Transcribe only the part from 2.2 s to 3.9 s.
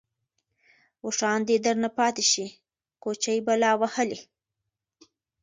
شي كوچـۍ بلا